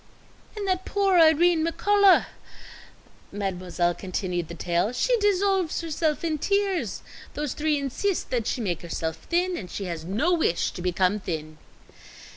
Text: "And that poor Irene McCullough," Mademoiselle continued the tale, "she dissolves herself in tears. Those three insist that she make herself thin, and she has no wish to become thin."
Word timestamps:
"And 0.57 0.67
that 0.67 0.83
poor 0.83 1.19
Irene 1.19 1.63
McCullough," 1.63 2.25
Mademoiselle 3.31 3.93
continued 3.93 4.47
the 4.47 4.55
tale, 4.55 4.91
"she 4.93 5.15
dissolves 5.19 5.81
herself 5.81 6.23
in 6.23 6.39
tears. 6.39 7.03
Those 7.35 7.53
three 7.53 7.77
insist 7.77 8.31
that 8.31 8.47
she 8.47 8.61
make 8.61 8.81
herself 8.81 9.17
thin, 9.17 9.55
and 9.55 9.69
she 9.69 9.83
has 9.85 10.03
no 10.03 10.33
wish 10.33 10.71
to 10.71 10.81
become 10.81 11.19
thin." 11.19 11.59